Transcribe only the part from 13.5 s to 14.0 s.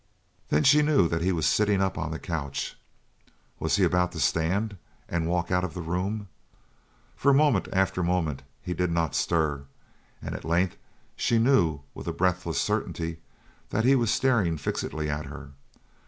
that he